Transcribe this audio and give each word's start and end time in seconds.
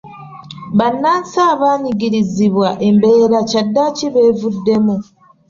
Bannansi 0.77 1.37
abanyigirizibwa 1.53 2.69
embeera 2.87 3.39
kyaddaaki 3.49 4.05
beevuddemu. 4.13 4.95